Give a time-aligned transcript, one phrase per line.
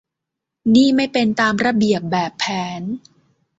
[0.73, 2.45] นี่ไม่เป็นตามระเบียบแบบแผ
[2.79, 2.81] น